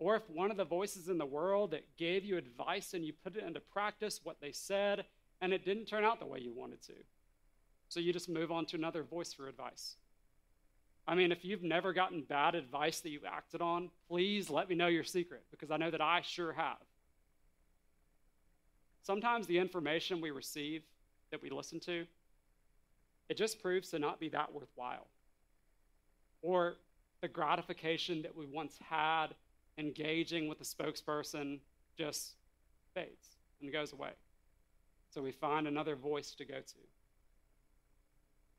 Or 0.03 0.17
if 0.17 0.29
one 0.29 0.51
of 0.51 0.57
the 0.57 0.65
voices 0.65 1.09
in 1.09 1.17
the 1.17 1.25
world 1.25 1.71
that 1.71 1.97
gave 1.97 2.25
you 2.25 2.37
advice 2.37 2.93
and 2.93 3.05
you 3.05 3.13
put 3.13 3.37
it 3.37 3.45
into 3.45 3.61
practice, 3.61 4.19
what 4.25 4.41
they 4.41 4.51
said, 4.51 5.05
and 5.41 5.53
it 5.53 5.65
didn't 5.65 5.87
turn 5.87 6.05
out 6.05 6.19
the 6.19 6.27
way 6.27 6.41
you 6.41 6.53
wanted 6.53 6.83
to. 6.87 6.95
So 7.89 8.01
you 8.01 8.13
just 8.13 8.29
move 8.29 8.51
on 8.51 8.67
to 8.67 8.77
another 8.77 9.05
voice 9.05 9.33
for 9.33 9.47
advice. 9.47 9.95
I 11.07 11.15
mean, 11.15 11.31
if 11.31 11.45
you've 11.45 11.63
never 11.63 11.93
gotten 11.93 12.23
bad 12.23 12.57
advice 12.57 12.99
that 12.99 13.11
you've 13.11 13.25
acted 13.25 13.63
on, 13.63 13.91
please 14.09 14.51
let 14.51 14.69
me 14.69 14.75
know 14.75 14.89
your 14.89 15.05
secret 15.05 15.45
because 15.53 15.71
I 15.71 15.77
know 15.77 15.91
that 15.93 16.01
I 16.01 16.21
sure 16.23 16.53
have. 16.53 16.79
Sometimes 19.03 19.47
the 19.47 19.59
information 19.59 20.21
we 20.21 20.33
receive 20.33 20.83
that 21.31 21.41
we 21.41 21.49
listen 21.49 21.79
to, 21.81 22.07
it 23.29 23.37
just 23.37 23.63
proves 23.63 23.91
to 23.91 24.01
not 24.01 24.19
be 24.19 24.31
that 24.31 24.53
worthwhile. 24.53 25.07
Or 26.41 26.75
the 27.21 27.29
gratification 27.29 28.23
that 28.23 28.37
we 28.37 28.47
once 28.47 28.77
had 28.91 29.29
engaging 29.79 30.49
with 30.49 30.59
the 30.59 30.65
spokesperson 30.65 31.61
just 31.97 32.35
fades 32.95 33.37
and 33.61 33.73
goes 33.73 33.93
away. 33.93 34.11
So 35.11 35.23
we 35.23 35.33
find 35.33 35.67
another 35.67 35.97
voice 35.97 36.35
to 36.37 36.45
go 36.45 36.55
to. 36.55 36.75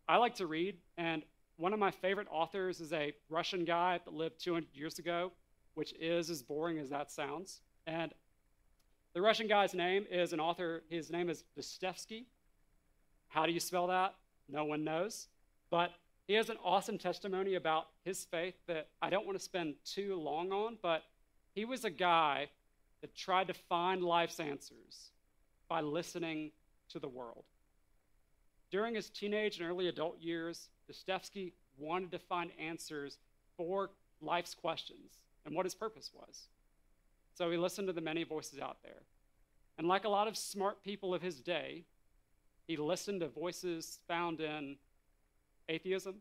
I 0.08 0.18
like 0.18 0.36
to 0.36 0.48
read, 0.48 0.78
and 0.98 1.24
one 1.58 1.74
of 1.74 1.80
my 1.80 1.92
favorite 1.92 2.28
authors 2.30 2.82
is 2.82 2.94
a 2.94 3.14
Russian 3.30 3.64
guy 3.64 4.00
that 4.04 4.14
lived 4.14 4.44
200 4.44 4.68
years 4.74 5.00
ago, 5.00 5.32
which 5.76 5.94
is 6.00 6.30
as 6.30 6.42
boring 6.42 6.78
as 6.78 6.90
that 6.90 7.12
sounds. 7.12 7.62
And 7.88 8.14
the 9.14 9.22
Russian 9.22 9.48
guy's 9.48 9.74
name 9.74 10.06
is 10.12 10.34
an 10.34 10.40
author, 10.40 10.84
his 10.90 11.12
name 11.12 11.30
is 11.30 11.44
Dostoevsky. 11.56 12.28
How 13.28 13.46
do 13.46 13.52
you 13.52 13.60
spell 13.60 13.88
that? 13.88 14.16
No 14.50 14.66
one 14.66 14.84
knows. 14.84 15.28
But 15.70 15.92
he 16.28 16.34
has 16.36 16.50
an 16.50 16.58
awesome 16.64 16.98
testimony 16.98 17.56
about 17.56 17.88
his 18.06 18.26
faith 18.26 18.56
that 18.68 18.88
I 19.02 19.10
don't 19.10 19.26
want 19.26 19.38
to 19.38 19.44
spend 19.44 19.76
too 19.86 20.16
long 20.16 20.52
on, 20.52 20.78
but 20.82 21.04
he 21.54 21.66
was 21.66 21.84
a 21.84 21.90
guy 21.90 22.50
that 23.02 23.16
tried 23.16 23.48
to 23.48 23.54
find 23.54 24.02
life's 24.02 24.40
answers 24.40 25.12
by 25.68 25.82
listening 25.82 26.52
to 26.90 27.00
the 27.00 27.10
world. 27.10 27.44
During 28.72 28.96
his 28.96 29.10
teenage 29.10 29.60
and 29.60 29.70
early 29.70 29.88
adult 29.88 30.20
years, 30.20 30.70
Dostoevsky 30.88 31.54
wanted 31.78 32.12
to 32.12 32.20
find 32.20 32.52
answers 32.60 33.18
for 33.58 33.92
life's 34.22 34.56
questions 34.56 35.20
and 35.46 35.54
what 35.54 35.66
his 35.66 35.76
purpose 35.76 36.12
was. 36.14 36.48
So 37.36 37.52
he 37.52 37.58
listened 37.58 37.88
to 37.88 37.94
the 37.94 38.02
many 38.02 38.24
voices 38.24 38.60
out 38.60 38.78
there. 38.84 39.02
And 39.78 39.88
like 39.88 40.06
a 40.06 40.10
lot 40.10 40.28
of 40.28 40.38
smart 40.38 40.84
people 40.84 41.14
of 41.14 41.22
his 41.22 41.40
day, 41.40 41.84
he 42.68 42.78
listened 42.78 43.22
to 43.22 43.28
voices 43.28 44.00
found 44.08 44.40
in 44.40 44.78
atheism, 45.70 46.16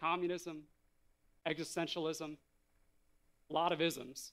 communism, 0.00 0.62
existentialism, 1.46 2.36
a 3.50 3.52
lot 3.52 3.72
of 3.72 3.80
isms. 3.80 4.32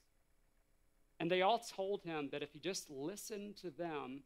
And 1.18 1.30
they 1.30 1.42
all 1.42 1.58
told 1.58 2.02
him 2.02 2.28
that 2.32 2.42
if 2.42 2.52
he 2.52 2.58
just 2.58 2.90
listened 2.90 3.56
to 3.58 3.70
them, 3.70 4.22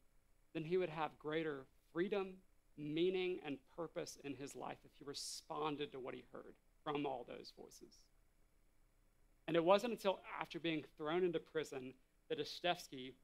then 0.55 0.65
he 0.65 0.77
would 0.77 0.91
have 0.91 1.19
greater 1.19 1.67
freedom, 1.93 2.35
meaning, 2.77 3.39
and 3.45 3.59
purpose 3.77 4.19
in 4.25 4.35
his 4.35 4.57
life 4.57 4.79
if 4.85 4.91
he 4.99 5.05
responded 5.05 5.93
to 5.93 6.00
what 6.00 6.15
he 6.15 6.25
heard 6.33 6.55
from 6.83 7.07
all 7.07 7.25
those 7.29 7.53
voices. 7.57 8.00
And 9.47 9.57
it 9.57 9.65
wasn't 9.65 9.93
until 9.93 10.21
after 10.41 10.59
being 10.59 10.85
thrown 10.97 11.25
into 11.25 11.39
prison 11.39 11.95
that 12.29 12.39
Dostoevsky, 12.39 13.15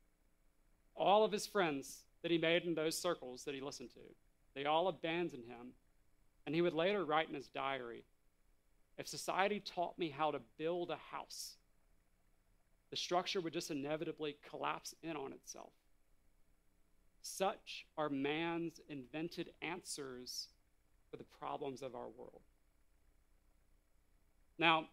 all 0.95 1.25
of 1.25 1.33
his 1.33 1.47
friends 1.47 2.05
that 2.23 2.31
he 2.31 2.38
made 2.38 2.65
in 2.65 2.75
those 2.75 2.99
circles 2.99 3.45
that 3.45 3.55
he 3.55 3.61
listened 3.61 3.91
to, 3.91 4.00
they 4.55 4.65
all 4.65 4.88
abandoned 4.88 5.45
him. 5.47 5.69
And 6.47 6.55
he 6.55 6.62
would 6.62 6.75
later 6.75 7.05
write 7.05 7.29
in 7.29 7.35
his 7.35 7.49
diary 7.49 8.05
if 8.99 9.09
society 9.09 9.61
taught 9.61 9.99
me 9.99 10.09
how 10.11 10.31
to 10.31 10.41
build 10.59 10.91
a 10.91 10.97
house, 10.97 11.57
the 12.91 12.97
structure 12.97 13.41
would 13.41 13.53
just 13.53 13.71
inevitably 13.71 14.37
collapse 14.49 14.95
in 15.03 15.17
on 15.17 15.33
itself. 15.33 15.73
Such 17.21 17.87
are 17.99 18.09
man's 18.09 18.81
invented 18.88 19.50
answers 19.61 20.49
for 21.11 21.17
the 21.17 21.25
problems 21.25 21.83
of 21.83 21.95
our 21.95 22.09
world. 22.09 22.41
Now, 24.59 24.87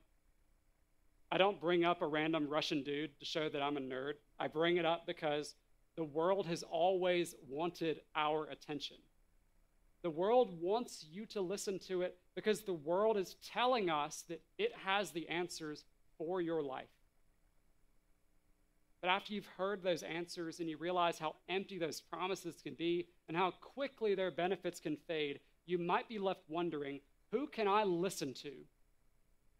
I 1.32 1.38
don't 1.38 1.62
bring 1.62 1.86
up 1.86 2.02
a 2.02 2.08
random 2.08 2.48
Russian 2.48 2.84
dude 2.84 3.18
to 3.20 3.26
show 3.26 3.50
that 3.50 3.62
I'm 3.62 3.78
a 3.78 3.82
nerd. 3.82 4.14
I 4.40 4.48
bring 4.48 4.78
it 4.78 4.86
up 4.86 5.08
because 5.08 5.56
the 5.96 6.04
world 6.04 6.46
has 6.48 6.64
always 6.64 7.36
wanted 7.48 8.02
our 8.16 8.48
attention. 8.48 8.98
The 10.04 10.10
world 10.10 10.62
wants 10.62 11.06
you 11.10 11.26
to 11.28 11.42
listen 11.42 11.80
to 11.88 12.02
it 12.02 12.18
because 12.36 12.62
the 12.62 12.74
world 12.74 13.18
is 13.18 13.38
telling 13.54 13.90
us 13.90 14.24
that 14.28 14.42
it 14.58 14.74
has 14.86 15.12
the 15.12 15.28
answers 15.30 15.86
for 16.18 16.42
your 16.42 16.62
life. 16.62 16.90
But 19.02 19.10
after 19.10 19.34
you've 19.34 19.48
heard 19.58 19.82
those 19.82 20.04
answers 20.04 20.60
and 20.60 20.70
you 20.70 20.78
realize 20.78 21.20
how 21.20 21.36
empty 21.50 21.78
those 21.78 22.02
promises 22.02 22.62
can 22.62 22.74
be 22.74 23.08
and 23.28 23.36
how 23.36 23.52
quickly 23.52 24.14
their 24.14 24.32
benefits 24.32 24.80
can 24.80 24.98
fade, 25.08 25.40
you 25.66 25.78
might 25.78 26.08
be 26.08 26.20
left 26.20 26.44
wondering 26.50 27.00
who 27.32 27.48
can 27.48 27.68
I 27.68 27.84
listen 27.84 28.34
to 28.36 28.52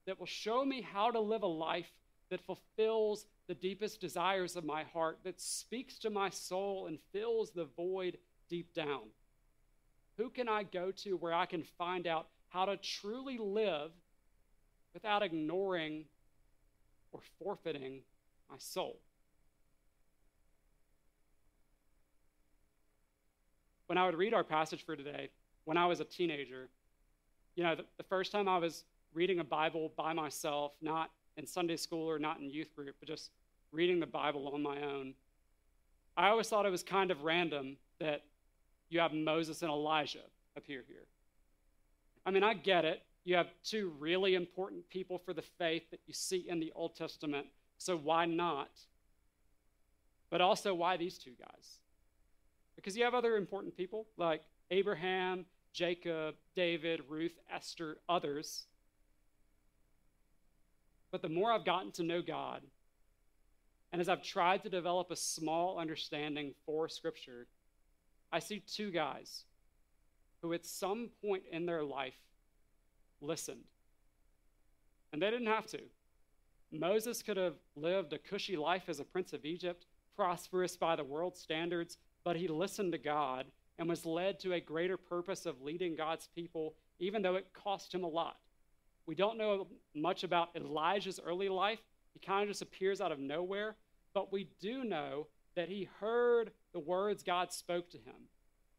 that 0.06 0.20
will 0.20 0.26
show 0.26 0.64
me 0.66 0.82
how 0.82 1.10
to 1.10 1.20
live 1.20 1.44
a 1.44 1.48
life 1.48 1.92
that 2.30 2.46
fulfills 2.46 3.26
the 3.48 3.54
deepest 3.54 4.02
desires 4.02 4.56
of 4.56 4.66
my 4.66 4.84
heart, 4.84 5.20
that 5.24 5.40
speaks 5.40 5.98
to 6.00 6.10
my 6.10 6.30
soul 6.30 6.88
and 6.88 7.00
fills 7.12 7.52
the 7.52 7.66
void 7.78 8.18
deep 8.50 8.74
down? 8.74 9.10
Who 10.18 10.30
can 10.30 10.48
I 10.48 10.64
go 10.64 10.92
to 11.04 11.14
where 11.14 11.34
I 11.34 11.46
can 11.46 11.64
find 11.78 12.08
out 12.08 12.28
how 12.50 12.66
to 12.66 12.78
truly 12.78 13.38
live 13.38 13.92
without 14.94 15.24
ignoring 15.24 16.06
or 17.12 17.22
forfeiting 17.40 18.02
my 18.50 18.58
soul? 18.60 19.00
When 23.88 23.98
I 23.98 24.06
would 24.06 24.16
read 24.16 24.34
our 24.34 24.44
passage 24.44 24.86
for 24.86 24.96
today, 24.96 25.30
when 25.66 25.78
I 25.78 25.86
was 25.86 26.00
a 26.00 26.06
teenager, 26.06 26.70
you 27.56 27.64
know, 27.64 27.76
the, 27.76 27.86
the 27.98 28.04
first 28.04 28.32
time 28.32 28.48
I 28.48 28.58
was 28.58 28.86
reading 29.14 29.40
a 29.40 29.44
Bible 29.44 29.92
by 29.96 30.14
myself, 30.14 30.74
not 30.82 31.12
in 31.38 31.46
Sunday 31.46 31.78
school 31.78 32.10
or 32.10 32.20
not 32.20 32.40
in 32.40 32.50
youth 32.50 32.74
group, 32.76 32.96
but 33.00 33.08
just 33.08 33.32
reading 33.72 34.00
the 34.00 34.08
Bible 34.08 34.50
on 34.54 34.62
my 34.62 34.82
own, 34.82 35.14
I 36.16 36.30
always 36.30 36.48
thought 36.48 36.66
it 36.66 36.72
was 36.72 36.84
kind 36.84 37.12
of 37.12 37.24
random 37.24 37.78
that 38.00 38.24
you 38.94 39.00
have 39.00 39.14
Moses 39.14 39.62
and 39.62 39.72
Elijah 39.72 40.20
appear 40.56 40.84
here. 40.88 41.06
I 42.26 42.32
mean, 42.32 42.44
I 42.44 42.54
get 42.54 42.86
it. 42.86 43.02
You 43.26 43.36
have 43.36 43.48
two 43.64 43.94
really 44.00 44.36
important 44.36 44.90
people 44.90 45.18
for 45.18 45.34
the 45.34 45.42
faith 45.42 45.84
that 45.92 46.02
you 46.06 46.14
see 46.14 46.46
in 46.48 46.60
the 46.60 46.72
Old 46.76 46.96
Testament, 46.96 47.48
so 47.78 47.98
why 47.98 48.26
not? 48.26 48.70
But 50.30 50.42
also, 50.42 50.74
why 50.74 50.98
these 50.98 51.18
two 51.18 51.32
guys? 51.40 51.80
Because 52.76 52.98
you 52.98 53.04
have 53.04 53.14
other 53.14 53.38
important 53.38 53.78
people 53.78 54.08
like 54.18 54.42
Abraham, 54.72 55.46
Jacob, 55.74 56.36
David, 56.56 57.02
Ruth, 57.08 57.38
Esther, 57.54 57.98
others. 58.10 58.66
But 61.12 61.22
the 61.22 61.30
more 61.30 61.52
I've 61.52 61.66
gotten 61.66 61.92
to 61.94 62.04
know 62.04 62.22
God, 62.22 62.62
and 63.92 64.02
as 64.02 64.10
I've 64.10 64.24
tried 64.24 64.64
to 64.64 64.70
develop 64.70 65.12
a 65.12 65.16
small 65.16 65.78
understanding 65.78 66.56
for 66.66 66.90
Scripture, 66.90 67.48
I 68.34 68.40
see 68.40 68.64
two 68.66 68.90
guys 68.90 69.46
who, 70.42 70.54
at 70.54 70.66
some 70.66 71.12
point 71.24 71.44
in 71.52 71.68
their 71.68 71.84
life, 71.84 72.18
listened. 73.22 73.64
And 75.14 75.22
they 75.22 75.30
didn't 75.30 75.48
have 75.48 75.68
to. 75.68 75.80
Moses 76.72 77.22
could 77.22 77.38
have 77.38 77.54
lived 77.76 78.12
a 78.12 78.18
cushy 78.18 78.58
life 78.58 78.86
as 78.88 79.00
a 79.00 79.06
prince 79.06 79.34
of 79.34 79.46
Egypt, 79.46 79.86
prosperous 80.16 80.76
by 80.76 80.96
the 80.96 81.04
world's 81.04 81.40
standards, 81.40 82.00
but 82.24 82.36
he 82.36 82.48
listened 82.48 82.92
to 82.94 82.98
God 82.98 83.46
and 83.78 83.88
was 83.88 84.04
led 84.04 84.40
to 84.40 84.54
a 84.54 84.60
greater 84.60 84.98
purpose 84.98 85.46
of 85.46 85.62
leading 85.62 85.96
God's 85.96 86.28
people, 86.36 86.74
even 87.00 87.22
though 87.22 87.36
it 87.36 87.54
cost 87.54 87.94
him 87.94 88.04
a 88.04 88.08
lot. 88.08 88.38
We 89.06 89.14
don't 89.14 89.38
know 89.38 89.68
much 89.94 90.24
about 90.24 90.56
Elijah's 90.56 91.20
early 91.24 91.50
life. 91.50 91.80
He 92.14 92.20
kind 92.20 92.42
of 92.42 92.50
just 92.50 92.64
appears 92.64 93.00
out 93.00 93.12
of 93.12 93.20
nowhere, 93.20 93.76
but 94.16 94.34
we 94.34 94.50
do 94.60 94.84
know 94.84 95.28
that 95.56 95.70
he 95.70 95.90
heard 96.00 96.52
the 96.74 96.80
words 96.80 97.24
God 97.24 97.52
spoke 97.52 97.90
to 97.92 97.98
him. 97.98 98.28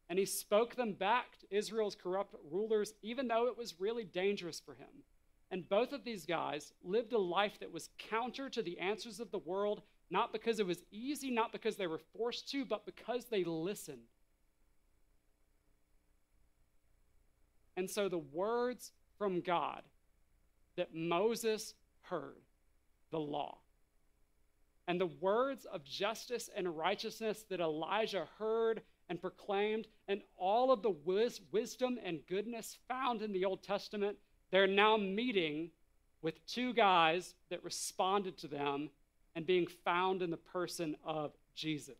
And 0.09 0.19
he 0.19 0.25
spoke 0.25 0.75
them 0.75 0.93
back 0.93 1.39
to 1.39 1.55
Israel's 1.55 1.95
corrupt 1.95 2.35
rulers, 2.51 2.93
even 3.01 3.27
though 3.27 3.47
it 3.47 3.57
was 3.57 3.79
really 3.79 4.03
dangerous 4.03 4.59
for 4.59 4.75
him. 4.75 5.03
And 5.49 5.67
both 5.67 5.93
of 5.93 6.03
these 6.03 6.25
guys 6.25 6.73
lived 6.83 7.13
a 7.13 7.17
life 7.17 7.59
that 7.59 7.71
was 7.71 7.89
counter 7.97 8.49
to 8.49 8.61
the 8.61 8.79
answers 8.79 9.19
of 9.19 9.31
the 9.31 9.39
world, 9.39 9.81
not 10.09 10.31
because 10.31 10.59
it 10.59 10.67
was 10.67 10.83
easy, 10.91 11.31
not 11.31 11.51
because 11.51 11.75
they 11.75 11.87
were 11.87 12.01
forced 12.17 12.49
to, 12.51 12.65
but 12.65 12.85
because 12.85 13.25
they 13.25 13.43
listened. 13.43 13.99
And 17.77 17.89
so 17.89 18.09
the 18.09 18.17
words 18.17 18.91
from 19.17 19.41
God 19.41 19.81
that 20.75 20.93
Moses 20.93 21.73
heard, 22.03 22.41
the 23.11 23.19
law, 23.19 23.57
and 24.87 24.99
the 24.99 25.07
words 25.07 25.65
of 25.65 25.83
justice 25.83 26.49
and 26.55 26.77
righteousness 26.77 27.43
that 27.49 27.59
Elijah 27.59 28.27
heard 28.37 28.81
and 29.09 29.21
proclaimed, 29.21 29.87
and 30.07 30.21
all 30.37 30.71
of 30.71 30.81
the 30.81 30.89
wis- 30.89 31.41
wisdom 31.51 31.99
and 32.03 32.25
goodness 32.27 32.77
found 32.87 33.21
in 33.21 33.31
the 33.31 33.45
Old 33.45 33.63
Testament, 33.63 34.17
they're 34.51 34.67
now 34.67 34.97
meeting 34.97 35.69
with 36.21 36.45
two 36.47 36.73
guys 36.73 37.35
that 37.49 37.63
responded 37.63 38.37
to 38.39 38.47
them 38.47 38.89
and 39.35 39.45
being 39.45 39.67
found 39.83 40.21
in 40.21 40.31
the 40.31 40.37
person 40.37 40.95
of 41.03 41.33
Jesus. 41.55 41.97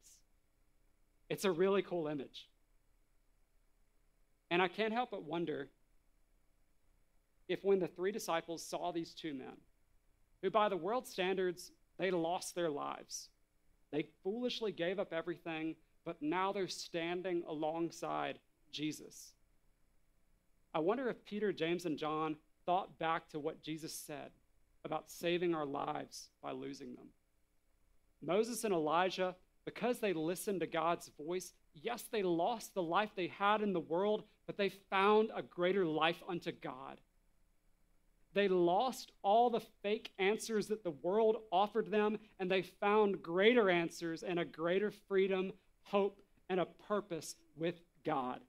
It's 1.30 1.46
a 1.46 1.52
really 1.52 1.82
cool 1.82 2.08
image. 2.08 2.48
And 4.50 4.62
I 4.62 4.68
can't 4.68 4.94
help 4.94 5.12
but 5.12 5.24
wonder 5.24 5.70
if 7.48 7.64
when 7.64 7.80
the 7.80 7.88
three 7.88 8.12
disciples 8.12 8.64
saw 8.64 8.92
these 8.92 9.14
two 9.14 9.34
men, 9.34 9.58
who 10.42 10.50
by 10.50 10.70
the 10.70 10.78
world's 10.78 11.10
standards 11.10 11.72
they 11.98 12.12
lost 12.12 12.56
their 12.56 12.70
lives. 12.70 13.30
They 13.92 14.08
foolishly 14.24 14.72
gave 14.72 15.00
up 15.00 15.14
everything, 15.14 15.76
but 16.04 16.22
now 16.22 16.52
they're 16.52 16.68
standing 16.68 17.44
alongside 17.48 18.40
Jesus. 18.72 19.34
I 20.74 20.80
wonder 20.80 21.08
if 21.10 21.24
Peter, 21.26 21.54
James, 21.54 21.86
and 21.86 21.98
John 21.98 22.36
thought 22.66 23.00
back 23.00 23.30
to 23.30 23.40
what 23.40 23.62
Jesus 23.62 23.94
said 23.94 24.32
about 24.84 25.10
saving 25.10 25.56
our 25.56 25.66
lives 25.66 26.30
by 26.44 26.52
losing 26.52 26.96
them. 26.96 27.08
Moses 28.22 28.64
and 28.64 28.74
Elijah, 28.74 29.36
because 29.66 30.00
they 30.00 30.14
listened 30.14 30.60
to 30.60 30.68
God's 30.68 31.10
voice, 31.18 31.54
yes, 31.74 32.04
they 32.12 32.24
lost 32.24 32.74
the 32.74 32.84
life 32.84 33.12
they 33.16 33.28
had 33.28 33.62
in 33.62 33.74
the 33.74 33.80
world, 33.80 34.24
but 34.46 34.58
they 34.58 34.70
found 34.90 35.30
a 35.36 35.42
greater 35.42 35.86
life 35.86 36.22
unto 36.28 36.52
God. 36.52 37.00
They 38.36 38.50
lost 38.50 39.14
all 39.24 39.50
the 39.50 39.62
fake 39.82 40.12
answers 40.20 40.68
that 40.68 40.84
the 40.84 40.92
world 40.92 41.38
offered 41.54 41.90
them, 41.90 42.18
and 42.38 42.52
they 42.52 42.64
found 42.64 43.24
greater 43.24 43.70
answers 43.70 44.24
and 44.24 44.38
a 44.38 44.46
greater 44.46 44.92
freedom, 44.92 45.54
hope, 45.84 46.20
and 46.50 46.60
a 46.60 46.66
purpose 46.66 47.38
with 47.56 47.80
God. 48.06 48.42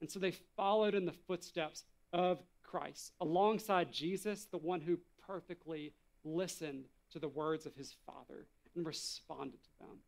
And 0.00 0.10
so 0.10 0.18
they 0.18 0.32
followed 0.56 0.96
in 0.96 1.06
the 1.06 1.14
footsteps 1.28 1.84
of 2.12 2.42
Christ, 2.64 3.12
alongside 3.20 3.92
Jesus, 3.92 4.46
the 4.50 4.58
one 4.58 4.80
who 4.80 4.98
perfectly 5.28 5.92
listened 6.24 6.86
to 7.12 7.20
the 7.20 7.28
words 7.28 7.66
of 7.66 7.76
his 7.76 7.94
Father 8.04 8.46
and 8.74 8.84
responded 8.84 9.62
to 9.62 9.70
them. 9.78 9.98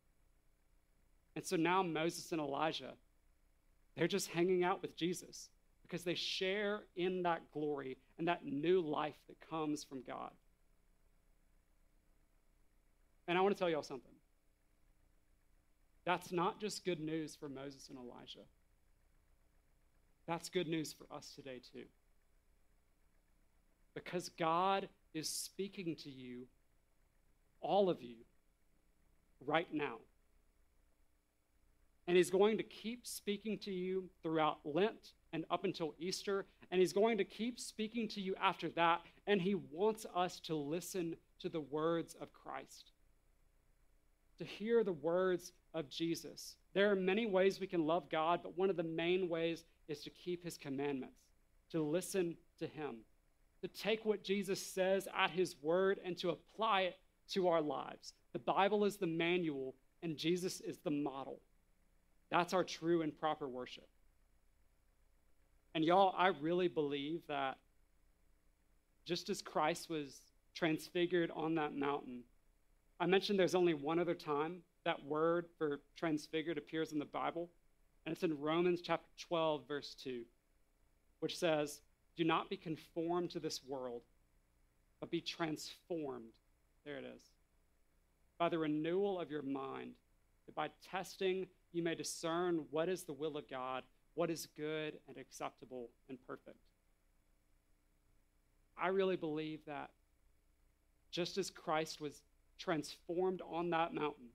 And 1.37 1.45
so 1.45 1.55
now 1.55 1.85
Moses 1.85 2.33
and 2.33 2.41
Elijah, 2.41 2.95
they're 3.97 4.09
just 4.09 4.31
hanging 4.31 4.65
out 4.65 4.83
with 4.83 4.97
Jesus 4.97 5.49
because 5.87 6.03
they 6.03 6.15
share 6.15 6.81
in 6.97 7.23
that 7.23 7.43
glory 7.53 7.99
and 8.19 8.27
that 8.27 8.45
new 8.45 8.81
life 8.81 9.17
that 9.29 9.37
comes 9.51 9.85
from 9.85 10.03
God. 10.07 10.31
And 13.29 13.37
I 13.37 13.41
want 13.43 13.55
to 13.55 13.59
tell 13.59 13.71
y'all 13.71 13.83
something. 13.83 14.11
That's 16.05 16.33
not 16.33 16.61
just 16.61 16.85
good 16.85 17.01
news 17.01 17.37
for 17.37 17.49
Moses 17.49 17.89
and 17.89 17.99
Elijah. 17.99 18.47
That's 20.27 20.49
good 20.49 20.69
news 20.69 20.93
for 20.93 21.07
us 21.15 21.33
today, 21.35 21.61
too. 21.73 21.85
Because 23.95 24.31
God 24.31 24.89
is 25.13 25.29
speaking 25.29 25.97
to 25.97 26.11
you, 26.11 26.43
all 27.61 27.89
of 27.89 28.03
you, 28.03 28.17
right 29.47 29.73
now. 29.73 29.97
And 32.07 32.17
He's 32.17 32.31
going 32.31 32.59
to 32.59 32.63
keep 32.63 33.07
speaking 33.07 33.59
to 33.59 33.71
you 33.73 34.11
throughout 34.23 34.59
Lent 34.65 35.13
and 35.33 35.45
up 35.51 35.65
until 35.65 35.95
Easter. 35.99 36.47
And 36.71 36.81
he's 36.81 36.93
going 36.93 37.19
to 37.19 37.25
keep 37.25 37.61
speaking 37.61 38.09
to 38.09 38.21
you 38.21 38.35
after 38.41 38.69
that. 38.71 39.03
And 39.27 39.41
he 39.41 39.55
wants 39.55 40.07
us 40.15 40.41
to 40.41 40.55
listen 40.55 41.17
to 41.41 41.49
the 41.49 41.61
words 41.61 42.17
of 42.21 42.33
Christ. 42.33 42.93
to 44.39 44.45
hear 44.45 44.83
the 44.83 44.93
words 44.93 45.53
of 45.73 45.89
Jesus. 45.89 46.57
There 46.73 46.91
are 46.91 46.97
many 46.97 47.27
ways 47.27 47.61
we 47.61 47.67
can 47.67 47.87
love 47.87 48.09
God, 48.11 48.41
but 48.43 48.59
one 48.59 48.71
of 48.71 48.77
the 48.77 48.83
main 48.83 49.29
ways 49.29 49.65
is 49.89 50.03
to 50.05 50.11
keep 50.11 50.45
his 50.45 50.57
commandments, 50.57 51.21
to 51.71 51.83
listen 51.83 52.37
to 52.59 52.67
him, 52.67 52.97
to 53.63 53.69
take 53.69 54.05
what 54.05 54.25
Jesus 54.25 54.65
says 54.65 55.09
at 55.17 55.31
his 55.31 55.57
word 55.63 56.01
and 56.05 56.17
to 56.19 56.31
apply 56.31 56.83
it 56.83 56.99
to 57.31 57.49
our 57.49 57.63
lives. 57.63 58.13
The 58.33 58.39
Bible 58.39 58.85
is 58.85 58.97
the 58.97 59.07
manual, 59.07 59.75
and 60.03 60.17
Jesus 60.17 60.61
is 60.61 60.79
the 60.79 60.91
model. 60.91 61.41
That's 62.35 62.53
our 62.53 62.65
true 62.65 63.03
and 63.03 63.17
proper 63.17 63.47
worship. 63.47 63.87
And 65.73 65.85
y'all, 65.85 66.13
I 66.19 66.33
really 66.41 66.67
believe 66.67 67.21
that 67.29 67.59
just 69.05 69.31
as 69.31 69.41
Christ 69.41 69.89
was 69.89 70.23
transfigured 70.53 71.31
on 71.37 71.55
that 71.55 71.77
mountain, 71.77 72.25
I 72.99 73.07
mentioned 73.07 73.39
there's 73.39 73.55
only 73.55 73.75
one 73.75 74.01
other 74.01 74.17
time 74.17 74.63
that 74.85 75.05
word 75.05 75.47
for 75.59 75.79
transfigured 75.97 76.59
appears 76.59 76.91
in 76.91 76.99
the 76.99 77.05
Bible, 77.05 77.51
and 78.05 78.13
it's 78.13 78.25
in 78.25 78.37
Romans 78.41 78.81
chapter 78.83 79.09
12, 79.29 79.69
verse 79.69 79.95
2, 80.03 80.23
which 81.21 81.39
says, 81.39 81.83
Do 82.17 82.25
not 82.25 82.51
be 82.51 82.57
conformed 82.57 83.31
to 83.31 83.39
this 83.39 83.61
world, 83.65 84.03
but 84.99 85.09
be 85.09 85.21
transformed. 85.21 86.33
There 86.85 86.97
it 86.97 87.05
is. 87.05 87.23
By 88.39 88.49
the 88.49 88.59
renewal 88.59 89.21
of 89.21 89.31
your 89.31 89.43
mind, 89.43 89.93
by 90.57 90.71
testing 90.91 91.47
you 91.75 91.83
may 91.83 91.95
discern 91.95 92.65
what 92.71 92.89
is 92.89 93.03
the 93.03 93.13
will 93.13 93.37
of 93.37 93.49
God, 93.51 93.83
what 94.15 94.31
is 94.31 94.47
good 94.57 94.95
and 95.09 95.19
acceptable 95.19 95.91
and 96.09 96.19
perfect. 96.27 96.57
I 98.81 98.89
really 98.89 99.17
believe 99.17 99.61
that 99.67 99.91
just 101.11 101.37
as 101.39 101.51
Christ 101.51 102.01
was 102.01 102.23
transformed 102.59 103.43
on 103.49 103.71
that 103.71 103.93
mountain, 103.93 104.29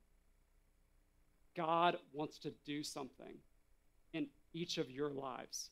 God 1.56 1.98
wants 2.14 2.40
to 2.40 2.54
do 2.66 2.84
something 2.84 3.36
in 4.14 4.28
each 4.54 4.78
of 4.78 4.90
your 4.90 5.10
lives. 5.10 5.72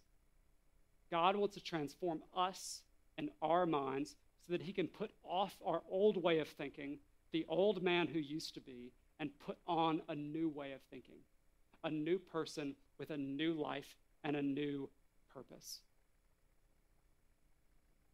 God 1.09 1.35
wants 1.35 1.55
to 1.55 1.61
transform 1.61 2.21
us 2.35 2.81
and 3.17 3.29
our 3.41 3.65
minds 3.65 4.15
so 4.45 4.51
that 4.51 4.61
He 4.61 4.73
can 4.73 4.87
put 4.87 5.11
off 5.23 5.55
our 5.65 5.81
old 5.89 6.21
way 6.21 6.39
of 6.39 6.47
thinking, 6.47 6.99
the 7.31 7.45
old 7.47 7.81
man 7.81 8.07
who 8.07 8.19
used 8.19 8.53
to 8.55 8.61
be, 8.61 8.91
and 9.19 9.29
put 9.39 9.57
on 9.67 10.01
a 10.09 10.15
new 10.15 10.49
way 10.49 10.73
of 10.73 10.81
thinking, 10.91 11.17
a 11.83 11.89
new 11.89 12.17
person 12.17 12.75
with 12.97 13.11
a 13.11 13.17
new 13.17 13.53
life 13.53 13.95
and 14.23 14.35
a 14.35 14.41
new 14.41 14.89
purpose. 15.33 15.79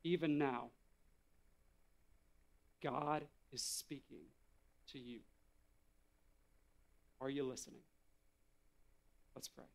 Even 0.03 0.37
now, 0.37 0.69
God 2.81 3.23
is 3.51 3.61
speaking 3.61 4.25
to 4.91 4.99
you. 4.99 5.19
Are 7.21 7.29
you 7.29 7.43
listening? 7.43 7.81
Let's 9.33 9.47
pray. 9.47 9.65